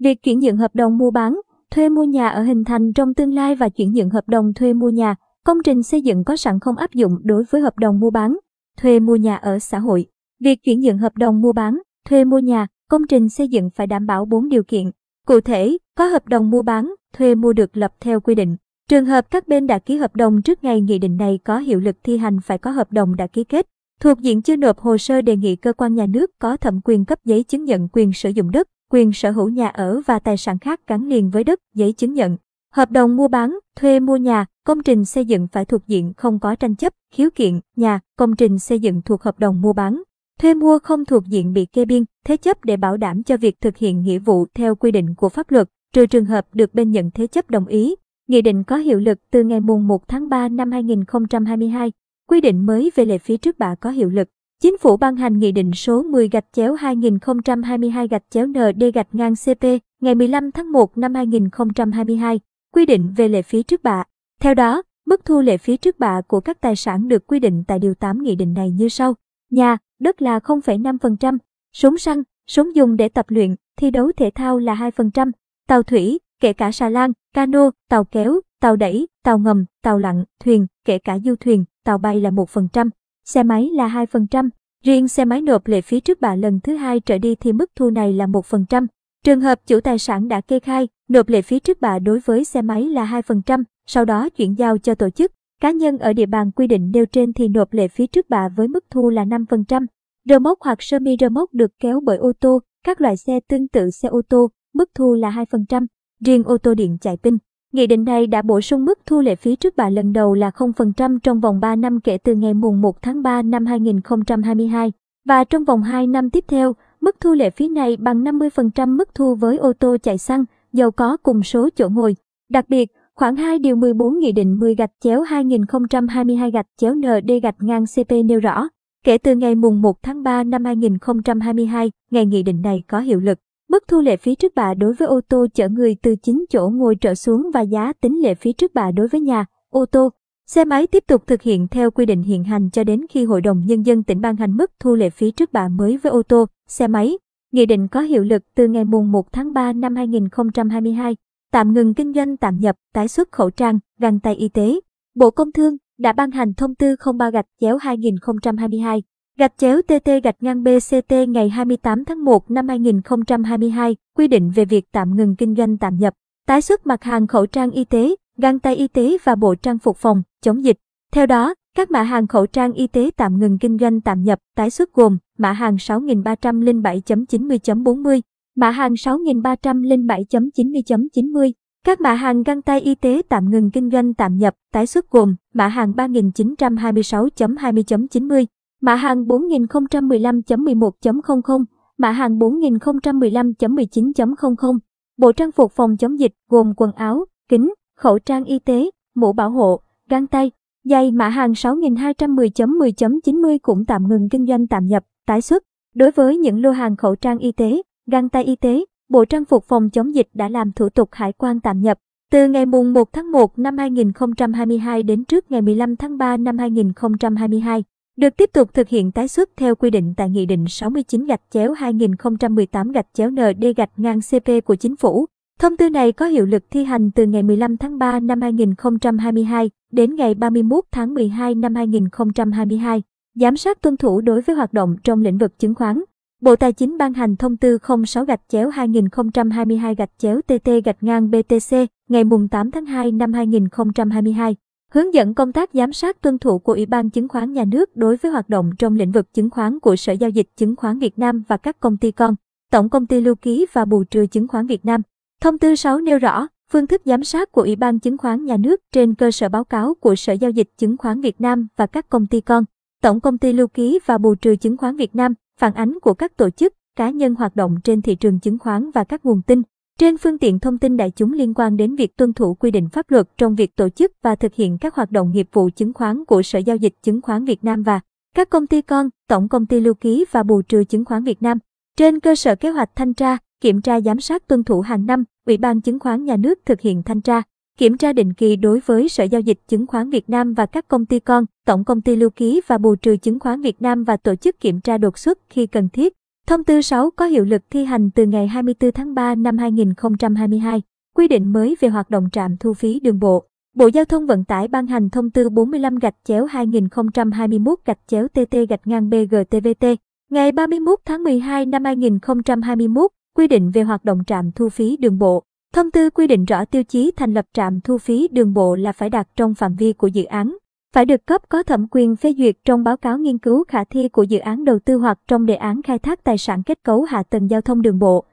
Việc 0.00 0.22
chuyển 0.22 0.40
nhượng 0.40 0.56
hợp 0.56 0.74
đồng 0.74 0.98
mua 0.98 1.10
bán, 1.10 1.40
thuê 1.70 1.88
mua 1.88 2.04
nhà 2.04 2.28
ở 2.28 2.42
hình 2.42 2.64
thành 2.64 2.92
trong 2.92 3.14
tương 3.14 3.34
lai 3.34 3.54
và 3.54 3.68
chuyển 3.68 3.92
nhượng 3.92 4.10
hợp 4.10 4.28
đồng 4.28 4.54
thuê 4.54 4.72
mua 4.72 4.88
nhà, 4.88 5.14
công 5.44 5.58
trình 5.64 5.82
xây 5.82 6.02
dựng 6.02 6.24
có 6.24 6.36
sẵn 6.36 6.60
không 6.60 6.76
áp 6.76 6.92
dụng 6.92 7.18
đối 7.22 7.44
với 7.50 7.60
hợp 7.60 7.78
đồng 7.78 8.00
mua 8.00 8.10
bán, 8.10 8.36
thuê 8.76 9.00
mua 9.00 9.16
nhà 9.16 9.36
ở 9.36 9.58
xã 9.58 9.78
hội. 9.78 10.06
Việc 10.40 10.62
chuyển 10.62 10.80
nhượng 10.80 10.98
hợp 10.98 11.16
đồng 11.16 11.40
mua 11.40 11.52
bán, 11.52 11.80
thuê 12.08 12.24
mua 12.24 12.38
nhà, 12.38 12.66
công 12.90 13.06
trình 13.06 13.28
xây 13.28 13.48
dựng 13.48 13.70
phải 13.70 13.86
đảm 13.86 14.06
bảo 14.06 14.24
4 14.24 14.48
điều 14.48 14.62
kiện. 14.62 14.90
Cụ 15.26 15.40
thể, 15.40 15.78
có 15.94 16.06
hợp 16.06 16.28
đồng 16.28 16.50
mua 16.50 16.62
bán, 16.62 16.94
thuê 17.12 17.34
mua 17.34 17.52
được 17.52 17.76
lập 17.76 17.94
theo 18.00 18.20
quy 18.20 18.34
định. 18.34 18.56
Trường 18.88 19.04
hợp 19.04 19.30
các 19.30 19.48
bên 19.48 19.66
đã 19.66 19.78
ký 19.78 19.96
hợp 19.96 20.16
đồng 20.16 20.42
trước 20.42 20.64
ngày 20.64 20.80
nghị 20.80 20.98
định 20.98 21.16
này 21.16 21.38
có 21.44 21.58
hiệu 21.58 21.80
lực 21.80 21.96
thi 22.02 22.16
hành 22.16 22.40
phải 22.40 22.58
có 22.58 22.70
hợp 22.70 22.92
đồng 22.92 23.16
đã 23.16 23.26
ký 23.26 23.44
kết. 23.44 23.66
Thuộc 24.00 24.20
diện 24.20 24.42
chưa 24.42 24.56
nộp 24.56 24.78
hồ 24.78 24.98
sơ 24.98 25.22
đề 25.22 25.36
nghị 25.36 25.56
cơ 25.56 25.72
quan 25.72 25.94
nhà 25.94 26.06
nước 26.06 26.30
có 26.38 26.56
thẩm 26.56 26.80
quyền 26.84 27.04
cấp 27.04 27.18
giấy 27.24 27.42
chứng 27.42 27.64
nhận 27.64 27.88
quyền 27.92 28.12
sử 28.12 28.30
dụng 28.30 28.50
đất, 28.50 28.68
quyền 28.92 29.12
sở 29.12 29.30
hữu 29.30 29.48
nhà 29.48 29.68
ở 29.68 30.00
và 30.06 30.18
tài 30.18 30.36
sản 30.36 30.58
khác 30.58 30.80
gắn 30.86 31.08
liền 31.08 31.30
với 31.30 31.44
đất, 31.44 31.60
giấy 31.74 31.92
chứng 31.92 32.14
nhận. 32.14 32.36
Hợp 32.76 32.90
đồng 32.90 33.16
mua 33.16 33.28
bán, 33.28 33.58
thuê 33.76 34.00
mua 34.00 34.16
nhà, 34.16 34.46
công 34.64 34.82
trình 34.82 35.04
xây 35.04 35.24
dựng 35.24 35.48
phải 35.52 35.64
thuộc 35.64 35.86
diện 35.86 36.12
không 36.16 36.38
có 36.38 36.54
tranh 36.54 36.76
chấp, 36.76 36.92
khiếu 37.14 37.30
kiện, 37.34 37.60
nhà, 37.76 38.00
công 38.16 38.36
trình 38.36 38.58
xây 38.58 38.80
dựng 38.80 39.02
thuộc 39.02 39.22
hợp 39.22 39.38
đồng 39.38 39.60
mua 39.60 39.72
bán. 39.72 40.02
Thuê 40.40 40.54
mua 40.54 40.78
không 40.78 41.04
thuộc 41.04 41.24
diện 41.26 41.52
bị 41.52 41.66
kê 41.66 41.84
biên, 41.84 42.04
thế 42.24 42.36
chấp 42.36 42.64
để 42.64 42.76
bảo 42.76 42.96
đảm 42.96 43.22
cho 43.22 43.36
việc 43.36 43.60
thực 43.60 43.76
hiện 43.76 44.02
nghĩa 44.02 44.18
vụ 44.18 44.46
theo 44.54 44.74
quy 44.74 44.90
định 44.90 45.14
của 45.14 45.28
pháp 45.28 45.50
luật, 45.50 45.68
trừ 45.92 46.06
trường 46.06 46.24
hợp 46.24 46.46
được 46.54 46.74
bên 46.74 46.90
nhận 46.90 47.10
thế 47.10 47.26
chấp 47.26 47.50
đồng 47.50 47.66
ý. 47.66 47.94
Nghị 48.28 48.42
định 48.42 48.64
có 48.64 48.76
hiệu 48.76 48.98
lực 48.98 49.18
từ 49.30 49.42
ngày 49.44 49.60
mùng 49.60 49.88
1 49.88 50.08
tháng 50.08 50.28
3 50.28 50.48
năm 50.48 50.72
2022. 50.72 51.92
Quy 52.28 52.40
định 52.40 52.66
mới 52.66 52.90
về 52.94 53.04
lệ 53.04 53.18
phí 53.18 53.36
trước 53.36 53.58
bạ 53.58 53.74
có 53.80 53.90
hiệu 53.90 54.08
lực. 54.08 54.28
Chính 54.62 54.78
phủ 54.78 54.96
ban 54.96 55.16
hành 55.16 55.38
Nghị 55.38 55.52
định 55.52 55.72
số 55.72 56.02
10 56.02 56.28
gạch 56.28 56.46
chéo 56.52 56.74
2022 56.74 58.08
gạch 58.08 58.24
chéo 58.30 58.46
ND 58.46 58.84
gạch 58.94 59.14
ngang 59.14 59.34
CP 59.44 59.64
ngày 60.00 60.14
15 60.14 60.52
tháng 60.52 60.72
1 60.72 60.98
năm 60.98 61.14
2022, 61.14 62.40
quy 62.72 62.86
định 62.86 63.12
về 63.16 63.28
lệ 63.28 63.42
phí 63.42 63.62
trước 63.62 63.82
bạ. 63.82 64.04
Theo 64.40 64.54
đó, 64.54 64.82
mức 65.06 65.24
thu 65.24 65.40
lệ 65.40 65.58
phí 65.58 65.76
trước 65.76 65.98
bạ 65.98 66.20
của 66.20 66.40
các 66.40 66.60
tài 66.60 66.76
sản 66.76 67.08
được 67.08 67.26
quy 67.26 67.40
định 67.40 67.64
tại 67.66 67.78
Điều 67.78 67.94
8 67.94 68.22
Nghị 68.22 68.36
định 68.36 68.54
này 68.54 68.70
như 68.70 68.88
sau. 68.88 69.14
Nhà, 69.50 69.78
đất 70.00 70.22
là 70.22 70.38
0,5%, 70.38 71.38
súng 71.72 71.98
săn, 71.98 72.22
súng 72.46 72.76
dùng 72.76 72.96
để 72.96 73.08
tập 73.08 73.26
luyện, 73.28 73.54
thi 73.76 73.90
đấu 73.90 74.12
thể 74.16 74.30
thao 74.34 74.58
là 74.58 74.74
2%, 74.74 75.30
tàu 75.68 75.82
thủy, 75.82 76.18
kể 76.40 76.52
cả 76.52 76.72
xà 76.72 76.88
lan, 76.88 77.12
cano, 77.34 77.70
tàu 77.88 78.04
kéo, 78.04 78.40
tàu 78.60 78.76
đẩy, 78.76 79.08
tàu 79.24 79.38
ngầm, 79.38 79.64
tàu 79.82 79.98
lặn, 79.98 80.24
thuyền, 80.44 80.66
kể 80.84 80.98
cả 80.98 81.18
du 81.24 81.34
thuyền, 81.36 81.64
tàu 81.84 81.98
bay 81.98 82.20
là 82.20 82.30
1%, 82.30 82.90
xe 83.24 83.42
máy 83.42 83.70
là 83.72 84.06
2%, 84.10 84.48
riêng 84.84 85.08
xe 85.08 85.24
máy 85.24 85.42
nộp 85.42 85.66
lệ 85.66 85.80
phí 85.80 86.00
trước 86.00 86.20
bạ 86.20 86.34
lần 86.34 86.60
thứ 86.60 86.76
hai 86.76 87.00
trở 87.00 87.18
đi 87.18 87.34
thì 87.34 87.52
mức 87.52 87.70
thu 87.76 87.90
này 87.90 88.12
là 88.12 88.26
1%. 88.26 88.86
Trường 89.26 89.40
hợp 89.40 89.58
chủ 89.66 89.80
tài 89.80 89.98
sản 89.98 90.28
đã 90.28 90.40
kê 90.40 90.60
khai, 90.60 90.88
nộp 91.08 91.28
lệ 91.28 91.42
phí 91.42 91.58
trước 91.58 91.80
bạ 91.80 91.98
đối 91.98 92.20
với 92.24 92.44
xe 92.44 92.62
máy 92.62 92.84
là 92.84 93.22
2%, 93.26 93.62
sau 93.86 94.04
đó 94.04 94.28
chuyển 94.28 94.58
giao 94.58 94.78
cho 94.78 94.94
tổ 94.94 95.10
chức, 95.10 95.32
cá 95.60 95.70
nhân 95.70 95.98
ở 95.98 96.12
địa 96.12 96.26
bàn 96.26 96.50
quy 96.50 96.66
định 96.66 96.90
nêu 96.94 97.06
trên 97.06 97.32
thì 97.32 97.48
nộp 97.48 97.72
lệ 97.72 97.88
phí 97.88 98.06
trước 98.06 98.30
bạ 98.30 98.48
với 98.48 98.68
mức 98.68 98.84
thu 98.90 99.08
là 99.08 99.24
5%. 99.24 99.86
Rơ 100.24 100.38
móc 100.38 100.58
hoặc 100.60 100.82
semi 100.82 101.16
rơ 101.20 101.28
móc 101.28 101.54
được 101.54 101.70
kéo 101.78 102.00
bởi 102.04 102.16
ô 102.16 102.32
tô, 102.40 102.60
các 102.84 103.00
loại 103.00 103.16
xe 103.16 103.40
tương 103.48 103.68
tự 103.68 103.90
xe 103.90 104.08
ô 104.08 104.22
tô, 104.28 104.50
mức 104.74 104.90
thu 104.94 105.14
là 105.14 105.44
2%, 105.50 105.86
riêng 106.24 106.44
ô 106.44 106.58
tô 106.58 106.74
điện 106.74 106.98
chạy 107.00 107.16
pin. 107.16 107.38
Nghị 107.72 107.86
định 107.86 108.04
này 108.04 108.26
đã 108.26 108.42
bổ 108.42 108.60
sung 108.60 108.84
mức 108.84 108.98
thu 109.06 109.20
lệ 109.20 109.36
phí 109.36 109.56
trước 109.56 109.76
bạ 109.76 109.90
lần 109.90 110.12
đầu 110.12 110.34
là 110.34 110.50
0% 110.50 111.18
trong 111.18 111.40
vòng 111.40 111.60
3 111.60 111.76
năm 111.76 112.00
kể 112.00 112.18
từ 112.18 112.34
ngày 112.34 112.54
mùng 112.54 112.80
1 112.80 113.02
tháng 113.02 113.22
3 113.22 113.42
năm 113.42 113.66
2022 113.66 114.92
và 115.24 115.44
trong 115.44 115.64
vòng 115.64 115.82
2 115.82 116.06
năm 116.06 116.30
tiếp 116.30 116.44
theo, 116.48 116.74
mức 117.06 117.16
thu 117.20 117.32
lệ 117.32 117.50
phí 117.50 117.68
này 117.68 117.96
bằng 117.96 118.24
50% 118.24 118.96
mức 118.96 119.14
thu 119.14 119.34
với 119.34 119.56
ô 119.56 119.72
tô 119.72 119.96
chạy 120.02 120.18
xăng, 120.18 120.44
dầu 120.72 120.90
có 120.90 121.16
cùng 121.16 121.42
số 121.42 121.68
chỗ 121.76 121.88
ngồi. 121.88 122.16
Đặc 122.50 122.68
biệt, 122.68 122.90
khoảng 123.14 123.36
2 123.36 123.58
điều 123.58 123.76
14 123.76 124.18
Nghị 124.18 124.32
định 124.32 124.58
10 124.58 124.74
gạch 124.74 124.90
chéo 125.00 125.22
2022 125.22 126.50
gạch 126.50 126.66
chéo 126.76 126.94
ND 126.94 127.30
gạch 127.42 127.54
ngang 127.60 127.84
CP 127.94 128.12
nêu 128.24 128.40
rõ, 128.40 128.68
kể 129.04 129.18
từ 129.18 129.34
ngày 129.34 129.54
mùng 129.54 129.82
1 129.82 130.02
tháng 130.02 130.22
3 130.22 130.44
năm 130.44 130.64
2022, 130.64 131.90
ngày 132.10 132.26
nghị 132.26 132.42
định 132.42 132.62
này 132.62 132.82
có 132.88 133.00
hiệu 133.00 133.20
lực. 133.20 133.38
Mức 133.70 133.84
thu 133.88 134.00
lệ 134.00 134.16
phí 134.16 134.34
trước 134.34 134.54
bạ 134.54 134.74
đối 134.74 134.92
với 134.92 135.08
ô 135.08 135.20
tô 135.28 135.46
chở 135.54 135.68
người 135.68 135.96
từ 136.02 136.14
9 136.22 136.44
chỗ 136.50 136.70
ngồi 136.74 136.94
trở 136.94 137.14
xuống 137.14 137.50
và 137.54 137.60
giá 137.60 137.92
tính 138.00 138.22
lệ 138.22 138.34
phí 138.34 138.52
trước 138.52 138.74
bạ 138.74 138.90
đối 138.90 139.08
với 139.08 139.20
nhà, 139.20 139.44
ô 139.70 139.86
tô, 139.86 140.10
xe 140.46 140.64
máy 140.64 140.86
tiếp 140.86 141.04
tục 141.06 141.26
thực 141.26 141.42
hiện 141.42 141.68
theo 141.68 141.90
quy 141.90 142.06
định 142.06 142.22
hiện 142.22 142.44
hành 142.44 142.70
cho 142.70 142.84
đến 142.84 143.06
khi 143.10 143.24
Hội 143.24 143.40
đồng 143.40 143.66
Nhân 143.66 143.82
dân 143.82 144.02
tỉnh 144.02 144.20
ban 144.20 144.36
hành 144.36 144.56
mức 144.56 144.70
thu 144.80 144.94
lệ 144.94 145.10
phí 145.10 145.30
trước 145.30 145.52
bạ 145.52 145.68
mới 145.68 145.96
với 145.96 146.10
ô 146.12 146.22
tô, 146.22 146.46
xe 146.68 146.86
máy. 146.88 147.18
Nghị 147.52 147.66
định 147.66 147.88
có 147.88 148.00
hiệu 148.00 148.24
lực 148.24 148.42
từ 148.54 148.68
ngày 148.68 148.84
mùng 148.84 149.12
1 149.12 149.32
tháng 149.32 149.52
3 149.52 149.72
năm 149.72 149.96
2022. 149.96 151.16
Tạm 151.52 151.72
ngừng 151.72 151.94
kinh 151.94 152.12
doanh 152.12 152.36
tạm 152.36 152.58
nhập, 152.60 152.76
tái 152.94 153.08
xuất 153.08 153.32
khẩu 153.32 153.50
trang, 153.50 153.78
găng 153.98 154.20
tay 154.20 154.34
y 154.34 154.48
tế. 154.48 154.80
Bộ 155.14 155.30
Công 155.30 155.52
Thương, 155.52 155.76
đã 155.98 156.12
ban 156.12 156.30
hành 156.30 156.54
thông 156.54 156.74
tư 156.74 156.96
03 157.18 157.30
gạch 157.30 157.46
chéo 157.60 157.76
2022 157.76 159.02
gạch 159.38 159.52
chéo 159.58 159.82
TT 159.82 160.08
gạch 160.22 160.36
ngang 160.40 160.62
BCT 160.62 161.12
ngày 161.28 161.48
28 161.48 162.04
tháng 162.04 162.24
1 162.24 162.50
năm 162.50 162.68
2022 162.68 163.96
quy 164.16 164.28
định 164.28 164.50
về 164.50 164.64
việc 164.64 164.84
tạm 164.92 165.16
ngừng 165.16 165.36
kinh 165.36 165.54
doanh 165.54 165.78
tạm 165.78 165.96
nhập, 165.96 166.14
tái 166.46 166.62
xuất 166.62 166.86
mặt 166.86 167.04
hàng 167.04 167.26
khẩu 167.26 167.46
trang 167.46 167.70
y 167.70 167.84
tế, 167.84 168.14
găng 168.38 168.58
tay 168.58 168.76
y 168.76 168.88
tế 168.88 169.16
và 169.24 169.34
bộ 169.34 169.54
trang 169.54 169.78
phục 169.78 169.96
phòng, 169.96 170.22
chống 170.42 170.64
dịch. 170.64 170.76
Theo 171.12 171.26
đó, 171.26 171.54
các 171.76 171.90
mã 171.90 172.02
hàng 172.02 172.26
khẩu 172.26 172.46
trang 172.46 172.72
y 172.72 172.86
tế 172.86 173.10
tạm 173.16 173.38
ngừng 173.38 173.58
kinh 173.58 173.78
doanh 173.78 174.00
tạm 174.00 174.22
nhập, 174.22 174.38
tái 174.56 174.70
xuất 174.70 174.94
gồm 174.94 175.18
mã 175.38 175.52
hàng 175.52 175.76
6307.90.40, 175.76 178.20
mã 178.56 178.70
hàng 178.70 178.92
6307.90.90, 178.92 181.52
các 181.84 182.00
mã 182.00 182.14
hàng 182.14 182.42
găng 182.42 182.62
tay 182.62 182.80
y 182.80 182.94
tế 182.94 183.22
tạm 183.28 183.50
ngừng 183.50 183.70
kinh 183.70 183.90
doanh 183.90 184.14
tạm 184.14 184.38
nhập, 184.38 184.54
tái 184.72 184.86
xuất 184.86 185.10
gồm 185.10 185.36
mã 185.54 185.68
hàng 185.68 185.92
3926.20.90, 185.92 188.46
mã 188.80 188.94
hàng 188.94 189.24
4015.11.00, 189.24 191.64
mã 191.98 192.10
hàng 192.10 192.38
4015.19.00. 192.38 194.78
Bộ 195.16 195.32
trang 195.32 195.52
phục 195.52 195.72
phòng 195.72 195.96
chống 195.96 196.18
dịch 196.18 196.32
gồm 196.48 196.72
quần 196.76 196.92
áo, 196.92 197.24
kính, 197.48 197.70
khẩu 197.96 198.18
trang 198.18 198.44
y 198.44 198.58
tế, 198.58 198.90
mũ 199.14 199.32
bảo 199.32 199.50
hộ, 199.50 199.80
găng 200.10 200.26
tay, 200.26 200.50
giày 200.84 201.10
mã 201.10 201.28
hàng 201.28 201.52
6210.10.90 201.52 203.58
cũng 203.62 203.84
tạm 203.84 204.08
ngừng 204.08 204.28
kinh 204.28 204.46
doanh 204.46 204.66
tạm 204.66 204.86
nhập, 204.86 205.04
tái 205.26 205.40
xuất. 205.40 205.62
Đối 205.94 206.10
với 206.10 206.36
những 206.36 206.62
lô 206.62 206.70
hàng 206.70 206.96
khẩu 206.96 207.16
trang 207.16 207.38
y 207.38 207.52
tế, 207.52 207.82
găng 208.06 208.28
tay 208.28 208.44
y 208.44 208.56
tế, 208.56 208.84
Bộ 209.08 209.24
trang 209.24 209.44
phục 209.44 209.64
phòng 209.64 209.90
chống 209.90 210.14
dịch 210.14 210.28
đã 210.34 210.48
làm 210.48 210.72
thủ 210.72 210.88
tục 210.88 211.08
hải 211.12 211.32
quan 211.32 211.60
tạm 211.60 211.80
nhập. 211.80 211.98
Từ 212.30 212.48
ngày 212.48 212.66
mùng 212.66 212.92
1 212.92 213.12
tháng 213.12 213.32
1 213.32 213.58
năm 213.58 213.78
2022 213.78 215.02
đến 215.02 215.24
trước 215.24 215.50
ngày 215.50 215.62
15 215.62 215.96
tháng 215.96 216.18
3 216.18 216.36
năm 216.36 216.58
2022, 216.58 217.84
được 218.16 218.36
tiếp 218.36 218.50
tục 218.52 218.74
thực 218.74 218.88
hiện 218.88 219.12
tái 219.12 219.28
xuất 219.28 219.50
theo 219.56 219.74
quy 219.74 219.90
định 219.90 220.14
tại 220.16 220.30
Nghị 220.30 220.46
định 220.46 220.64
69 220.68 221.26
gạch 221.26 221.40
chéo 221.50 221.72
2018 221.72 222.92
gạch 222.92 223.06
chéo 223.12 223.30
ND 223.30 223.64
gạch 223.76 223.90
ngang 223.96 224.20
CP 224.20 224.64
của 224.64 224.74
Chính 224.74 224.96
phủ. 224.96 225.26
Thông 225.60 225.76
tư 225.76 225.90
này 225.90 226.12
có 226.12 226.26
hiệu 226.26 226.46
lực 226.46 226.64
thi 226.70 226.84
hành 226.84 227.10
từ 227.10 227.26
ngày 227.26 227.42
15 227.42 227.76
tháng 227.76 227.98
3 227.98 228.20
năm 228.20 228.40
2022 228.40 229.70
đến 229.92 230.14
ngày 230.14 230.34
31 230.34 230.84
tháng 230.92 231.14
12 231.14 231.54
năm 231.54 231.74
2022. 231.74 233.02
Giám 233.34 233.56
sát 233.56 233.82
tuân 233.82 233.96
thủ 233.96 234.20
đối 234.20 234.42
với 234.42 234.56
hoạt 234.56 234.72
động 234.72 234.96
trong 235.04 235.22
lĩnh 235.22 235.38
vực 235.38 235.58
chứng 235.58 235.74
khoán, 235.74 236.02
Bộ 236.42 236.56
Tài 236.56 236.72
chính 236.72 236.98
ban 236.98 237.12
hành 237.12 237.36
thông 237.36 237.56
tư 237.56 237.78
06 238.06 238.24
gạch 238.24 238.40
chéo 238.48 238.68
2022 238.70 239.94
gạch 239.94 240.10
chéo 240.18 240.40
TT 240.42 240.70
gạch 240.84 241.02
ngang 241.02 241.30
BTC 241.30 241.76
ngày 242.08 242.24
8 242.50 242.70
tháng 242.70 242.86
2 242.86 243.12
năm 243.12 243.32
2022. 243.32 244.56
Hướng 244.92 245.14
dẫn 245.14 245.34
công 245.34 245.52
tác 245.52 245.70
giám 245.72 245.92
sát 245.92 246.22
tuân 246.22 246.38
thủ 246.38 246.58
của 246.58 246.72
Ủy 246.72 246.86
ban 246.86 247.10
Chứng 247.10 247.28
khoán 247.28 247.52
Nhà 247.52 247.64
nước 247.64 247.96
đối 247.96 248.16
với 248.16 248.32
hoạt 248.32 248.48
động 248.48 248.70
trong 248.78 248.96
lĩnh 248.96 249.12
vực 249.12 249.34
chứng 249.34 249.50
khoán 249.50 249.80
của 249.80 249.96
Sở 249.96 250.12
Giao 250.12 250.30
dịch 250.30 250.48
Chứng 250.56 250.76
khoán 250.76 250.98
Việt 250.98 251.18
Nam 251.18 251.42
và 251.48 251.56
các 251.56 251.80
công 251.80 251.96
ty 251.96 252.10
con, 252.10 252.34
Tổng 252.72 252.88
công 252.88 253.06
ty 253.06 253.20
lưu 253.20 253.34
ký 253.34 253.66
và 253.72 253.84
bù 253.84 254.04
trừ 254.04 254.26
chứng 254.26 254.48
khoán 254.48 254.66
Việt 254.66 254.84
Nam. 254.84 255.02
Thông 255.40 255.58
tư 255.58 255.74
6 255.74 256.00
nêu 256.00 256.18
rõ, 256.18 256.48
phương 256.70 256.86
thức 256.86 257.02
giám 257.04 257.24
sát 257.24 257.52
của 257.52 257.62
Ủy 257.62 257.76
ban 257.76 257.98
Chứng 257.98 258.18
khoán 258.18 258.44
Nhà 258.44 258.56
nước 258.56 258.80
trên 258.92 259.14
cơ 259.14 259.30
sở 259.30 259.48
báo 259.48 259.64
cáo 259.64 259.94
của 259.94 260.16
Sở 260.16 260.32
Giao 260.32 260.50
dịch 260.50 260.68
Chứng 260.78 260.96
khoán 260.96 261.20
Việt 261.20 261.40
Nam 261.40 261.68
và 261.76 261.86
các 261.86 262.08
công 262.08 262.26
ty 262.26 262.40
con, 262.40 262.64
Tổng 263.02 263.20
công 263.20 263.38
ty 263.38 263.52
lưu 263.52 263.68
ký 263.68 263.98
và 264.06 264.18
bù 264.18 264.34
trừ 264.34 264.56
chứng 264.56 264.76
khoán 264.76 264.96
Việt 264.96 265.14
Nam 265.14 265.34
phản 265.60 265.74
ánh 265.74 265.98
của 266.00 266.14
các 266.14 266.36
tổ 266.36 266.50
chức, 266.50 266.74
cá 266.96 267.10
nhân 267.10 267.34
hoạt 267.34 267.56
động 267.56 267.76
trên 267.84 268.02
thị 268.02 268.14
trường 268.14 268.40
chứng 268.40 268.58
khoán 268.58 268.90
và 268.90 269.04
các 269.04 269.24
nguồn 269.24 269.42
tin 269.42 269.62
trên 269.98 270.18
phương 270.18 270.38
tiện 270.38 270.58
thông 270.58 270.78
tin 270.78 270.96
đại 270.96 271.10
chúng 271.10 271.32
liên 271.32 271.54
quan 271.54 271.76
đến 271.76 271.96
việc 271.96 272.16
tuân 272.16 272.32
thủ 272.32 272.54
quy 272.54 272.70
định 272.70 272.88
pháp 272.88 273.10
luật 273.10 273.28
trong 273.38 273.54
việc 273.54 273.76
tổ 273.76 273.88
chức 273.88 274.12
và 274.22 274.34
thực 274.34 274.54
hiện 274.54 274.78
các 274.78 274.94
hoạt 274.94 275.10
động 275.10 275.32
nghiệp 275.32 275.48
vụ 275.52 275.68
chứng 275.76 275.92
khoán 275.92 276.24
của 276.24 276.42
Sở 276.42 276.58
Giao 276.58 276.76
dịch 276.76 276.94
Chứng 277.02 277.22
khoán 277.22 277.44
Việt 277.44 277.64
Nam 277.64 277.82
và 277.82 278.00
các 278.34 278.50
công 278.50 278.66
ty 278.66 278.82
con, 278.82 279.08
Tổng 279.28 279.48
công 279.48 279.66
ty 279.66 279.80
lưu 279.80 279.94
ký 279.94 280.24
và 280.30 280.42
bù 280.42 280.62
trừ 280.62 280.84
chứng 280.84 281.04
khoán 281.04 281.24
Việt 281.24 281.42
Nam. 281.42 281.58
Trên 281.96 282.20
cơ 282.20 282.34
sở 282.34 282.54
kế 282.54 282.70
hoạch 282.70 282.90
thanh 282.96 283.14
tra, 283.14 283.38
kiểm 283.60 283.80
tra 283.80 284.00
giám 284.00 284.20
sát 284.20 284.48
tuân 284.48 284.64
thủ 284.64 284.80
hàng 284.80 285.06
năm, 285.06 285.24
Ủy 285.46 285.56
ban 285.56 285.80
Chứng 285.80 285.98
khoán 285.98 286.24
Nhà 286.24 286.36
nước 286.36 286.58
thực 286.66 286.80
hiện 286.80 287.02
thanh 287.02 287.20
tra, 287.20 287.42
kiểm 287.78 287.96
tra 287.96 288.12
định 288.12 288.32
kỳ 288.32 288.56
đối 288.56 288.80
với 288.86 289.08
Sở 289.08 289.24
Giao 289.24 289.40
dịch 289.40 289.60
Chứng 289.68 289.86
khoán 289.86 290.10
Việt 290.10 290.30
Nam 290.30 290.54
và 290.54 290.66
các 290.66 290.88
công 290.88 291.06
ty 291.06 291.20
con, 291.20 291.44
Tổng 291.66 291.84
công 291.84 292.02
ty 292.02 292.16
lưu 292.16 292.30
ký 292.30 292.60
và 292.66 292.78
bù 292.78 292.96
trừ 292.96 293.16
chứng 293.16 293.40
khoán 293.40 293.60
Việt 293.60 293.82
Nam 293.82 294.04
và 294.04 294.16
tổ 294.16 294.34
chức 294.34 294.60
kiểm 294.60 294.80
tra 294.80 294.98
đột 294.98 295.18
xuất 295.18 295.38
khi 295.50 295.66
cần 295.66 295.88
thiết. 295.88 296.12
Thông 296.46 296.64
tư 296.64 296.80
6 296.80 297.10
có 297.10 297.24
hiệu 297.24 297.44
lực 297.44 297.62
thi 297.70 297.84
hành 297.84 298.10
từ 298.10 298.26
ngày 298.26 298.46
24 298.46 298.92
tháng 298.92 299.14
3 299.14 299.34
năm 299.34 299.58
2022, 299.58 300.82
quy 301.14 301.28
định 301.28 301.52
mới 301.52 301.76
về 301.80 301.88
hoạt 301.88 302.10
động 302.10 302.28
trạm 302.32 302.56
thu 302.56 302.74
phí 302.74 303.00
đường 303.00 303.18
bộ. 303.18 303.44
Bộ 303.74 303.86
Giao 303.86 304.04
thông 304.04 304.26
Vận 304.26 304.44
tải 304.44 304.68
ban 304.68 304.86
hành 304.86 305.10
thông 305.10 305.30
tư 305.30 305.48
45 305.48 305.96
gạch 305.96 306.14
chéo 306.24 306.44
2021 306.44 307.78
gạch 307.84 307.98
chéo 308.06 308.28
TT 308.28 308.56
gạch 308.68 308.86
ngang 308.86 309.10
BGTVT 309.10 309.86
ngày 310.30 310.52
31 310.52 310.98
tháng 311.04 311.24
12 311.24 311.66
năm 311.66 311.84
2021, 311.84 313.10
quy 313.36 313.48
định 313.48 313.70
về 313.70 313.82
hoạt 313.82 314.04
động 314.04 314.24
trạm 314.26 314.52
thu 314.52 314.68
phí 314.68 314.96
đường 314.96 315.18
bộ. 315.18 315.42
Thông 315.74 315.90
tư 315.90 316.10
quy 316.10 316.26
định 316.26 316.44
rõ 316.44 316.64
tiêu 316.64 316.84
chí 316.84 317.10
thành 317.16 317.34
lập 317.34 317.44
trạm 317.52 317.80
thu 317.80 317.98
phí 317.98 318.28
đường 318.32 318.54
bộ 318.54 318.74
là 318.74 318.92
phải 318.92 319.10
đặt 319.10 319.28
trong 319.36 319.54
phạm 319.54 319.74
vi 319.74 319.92
của 319.92 320.06
dự 320.06 320.24
án, 320.24 320.56
phải 320.94 321.04
được 321.04 321.26
cấp 321.26 321.42
có 321.48 321.62
thẩm 321.62 321.86
quyền 321.90 322.16
phê 322.16 322.34
duyệt 322.38 322.56
trong 322.64 322.84
báo 322.84 322.96
cáo 322.96 323.18
nghiên 323.18 323.38
cứu 323.38 323.64
khả 323.68 323.84
thi 323.84 324.08
của 324.08 324.22
dự 324.22 324.38
án 324.38 324.64
đầu 324.64 324.78
tư 324.78 324.96
hoặc 324.96 325.18
trong 325.28 325.46
đề 325.46 325.54
án 325.54 325.82
khai 325.82 325.98
thác 325.98 326.24
tài 326.24 326.38
sản 326.38 326.62
kết 326.62 326.78
cấu 326.84 327.02
hạ 327.02 327.22
tầng 327.22 327.50
giao 327.50 327.60
thông 327.60 327.82
đường 327.82 327.98
bộ. 327.98 328.24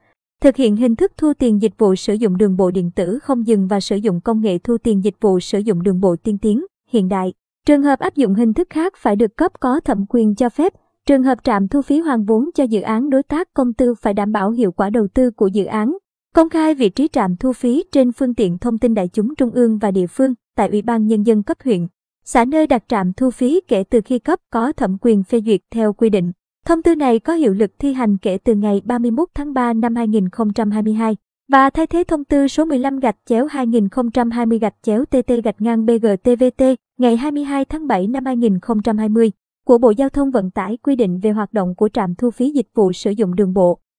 Thực 0.42 0.56
hiện 0.56 0.76
hình 0.76 0.96
thức 0.96 1.12
thu 1.16 1.32
tiền 1.38 1.62
dịch 1.62 1.78
vụ 1.78 1.94
sử 1.94 2.14
dụng 2.14 2.36
đường 2.36 2.56
bộ 2.56 2.70
điện 2.70 2.90
tử 2.90 3.18
không 3.22 3.46
dừng 3.46 3.68
và 3.68 3.80
sử 3.80 3.96
dụng 3.96 4.20
công 4.20 4.40
nghệ 4.40 4.58
thu 4.58 4.78
tiền 4.78 5.04
dịch 5.04 5.16
vụ 5.20 5.40
sử 5.40 5.58
dụng 5.58 5.82
đường 5.82 6.00
bộ 6.00 6.16
tiên 6.16 6.38
tiến, 6.38 6.64
hiện 6.90 7.08
đại. 7.08 7.32
Trường 7.66 7.82
hợp 7.82 7.98
áp 7.98 8.16
dụng 8.16 8.34
hình 8.34 8.52
thức 8.52 8.70
khác 8.70 8.92
phải 8.96 9.16
được 9.16 9.36
cấp 9.36 9.52
có 9.60 9.80
thẩm 9.80 10.04
quyền 10.08 10.34
cho 10.34 10.48
phép. 10.48 10.72
Trường 11.08 11.22
hợp 11.22 11.44
trạm 11.44 11.68
thu 11.68 11.82
phí 11.82 11.98
hoàn 11.98 12.24
vốn 12.24 12.50
cho 12.54 12.64
dự 12.64 12.80
án 12.80 13.10
đối 13.10 13.22
tác 13.22 13.54
công 13.54 13.72
tư 13.72 13.94
phải 13.94 14.14
đảm 14.14 14.32
bảo 14.32 14.50
hiệu 14.50 14.72
quả 14.72 14.90
đầu 14.90 15.06
tư 15.14 15.30
của 15.30 15.46
dự 15.46 15.64
án, 15.64 15.96
Công 16.34 16.48
khai 16.48 16.74
vị 16.74 16.88
trí 16.88 17.08
trạm 17.08 17.36
thu 17.36 17.52
phí 17.52 17.84
trên 17.92 18.12
phương 18.12 18.34
tiện 18.34 18.58
thông 18.58 18.78
tin 18.78 18.94
đại 18.94 19.08
chúng 19.08 19.34
trung 19.34 19.50
ương 19.50 19.78
và 19.78 19.90
địa 19.90 20.06
phương 20.06 20.34
tại 20.56 20.68
Ủy 20.68 20.82
ban 20.82 21.06
Nhân 21.06 21.22
dân 21.22 21.42
cấp 21.42 21.56
huyện, 21.64 21.86
xã 22.24 22.44
nơi 22.44 22.66
đặt 22.66 22.84
trạm 22.88 23.12
thu 23.12 23.30
phí 23.30 23.60
kể 23.68 23.84
từ 23.90 24.00
khi 24.04 24.18
cấp 24.18 24.40
có 24.50 24.72
thẩm 24.72 24.96
quyền 25.00 25.24
phê 25.24 25.40
duyệt 25.46 25.60
theo 25.70 25.92
quy 25.92 26.10
định. 26.10 26.32
Thông 26.66 26.82
tư 26.82 26.94
này 26.94 27.18
có 27.18 27.32
hiệu 27.32 27.54
lực 27.54 27.70
thi 27.78 27.92
hành 27.92 28.18
kể 28.18 28.38
từ 28.38 28.54
ngày 28.54 28.82
31 28.84 29.28
tháng 29.34 29.54
3 29.54 29.72
năm 29.72 29.96
2022 29.96 31.16
và 31.48 31.70
thay 31.70 31.86
thế 31.86 32.04
thông 32.04 32.24
tư 32.24 32.48
số 32.48 32.64
15 32.64 32.98
gạch 33.00 33.16
chéo 33.26 33.46
2020 33.46 34.58
gạch 34.58 34.74
chéo 34.82 35.04
TT 35.04 35.28
gạch 35.44 35.60
ngang 35.60 35.86
BGTVT 35.86 36.62
ngày 36.98 37.16
22 37.16 37.64
tháng 37.64 37.86
7 37.86 38.06
năm 38.06 38.24
2020 38.24 39.30
của 39.64 39.78
Bộ 39.78 39.90
Giao 39.90 40.08
thông 40.08 40.30
Vận 40.30 40.50
tải 40.50 40.76
quy 40.76 40.96
định 40.96 41.18
về 41.22 41.30
hoạt 41.30 41.52
động 41.52 41.74
của 41.74 41.88
trạm 41.88 42.14
thu 42.14 42.30
phí 42.30 42.50
dịch 42.50 42.68
vụ 42.74 42.92
sử 42.92 43.10
dụng 43.10 43.34
đường 43.34 43.52
bộ. 43.52 43.78